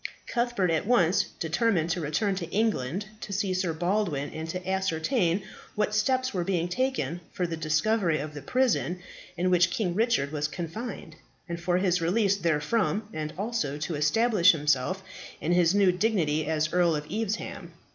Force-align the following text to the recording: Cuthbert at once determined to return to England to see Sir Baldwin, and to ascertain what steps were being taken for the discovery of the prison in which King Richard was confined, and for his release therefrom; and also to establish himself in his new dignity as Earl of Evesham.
Cuthbert 0.25 0.71
at 0.71 0.87
once 0.87 1.25
determined 1.39 1.91
to 1.91 2.01
return 2.01 2.33
to 2.33 2.49
England 2.49 3.05
to 3.19 3.31
see 3.31 3.53
Sir 3.53 3.71
Baldwin, 3.71 4.31
and 4.31 4.49
to 4.49 4.67
ascertain 4.67 5.43
what 5.75 5.93
steps 5.93 6.33
were 6.33 6.43
being 6.43 6.67
taken 6.67 7.21
for 7.31 7.45
the 7.45 7.55
discovery 7.55 8.17
of 8.17 8.33
the 8.33 8.41
prison 8.41 8.99
in 9.37 9.51
which 9.51 9.69
King 9.69 9.93
Richard 9.93 10.31
was 10.31 10.47
confined, 10.47 11.17
and 11.47 11.61
for 11.61 11.77
his 11.77 12.01
release 12.01 12.35
therefrom; 12.37 13.09
and 13.13 13.31
also 13.37 13.77
to 13.77 13.93
establish 13.93 14.53
himself 14.53 15.03
in 15.39 15.51
his 15.51 15.75
new 15.75 15.91
dignity 15.91 16.47
as 16.47 16.73
Earl 16.73 16.95
of 16.95 17.05
Evesham. 17.11 17.73